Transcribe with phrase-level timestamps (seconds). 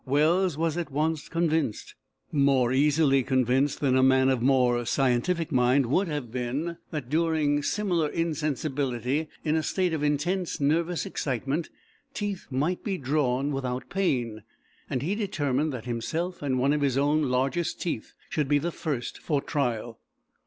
[0.07, 1.93] Wells was at once convinced
[2.31, 7.61] more easily convinced than a man of more scientific mind would have been that, during
[7.61, 11.69] similar insensibility, in a state of intense nervous excitement,
[12.15, 14.41] teeth might be drawn without pain,
[14.89, 18.71] and he determined that himself and one of his own largest teeth should be the
[18.71, 19.99] first for trial.